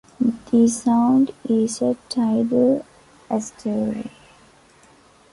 The 0.49 0.67
sound 0.67 1.29
is 1.47 1.79
a 1.79 1.95
tidal 2.09 2.83
estuary. 3.29 4.09